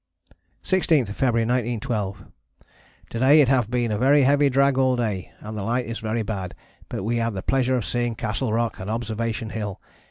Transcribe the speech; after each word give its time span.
16th 0.63 1.09
February 1.13 1.45
1912. 1.45 2.25
To 3.11 3.19
day 3.19 3.39
it 3.39 3.49
have 3.49 3.69
been 3.69 3.91
a 3.91 3.99
very 3.99 4.23
heavy 4.23 4.49
drag 4.49 4.75
all 4.75 4.95
day, 4.95 5.31
and 5.41 5.55
the 5.55 5.61
light 5.61 5.85
is 5.85 5.99
very 5.99 6.23
bad, 6.23 6.55
but 6.89 7.03
we 7.03 7.17
had 7.17 7.35
the 7.35 7.43
pleasure 7.43 7.75
of 7.75 7.85
seeing 7.85 8.15
Castle 8.15 8.51
Rock 8.51 8.79
and 8.79 8.89
Observation 8.89 9.51
Hill. 9.51 9.79